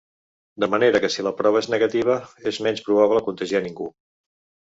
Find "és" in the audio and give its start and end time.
1.65-1.67, 2.53-2.59